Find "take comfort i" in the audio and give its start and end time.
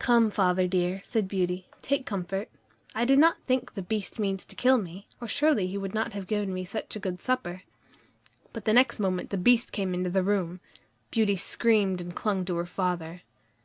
1.80-3.04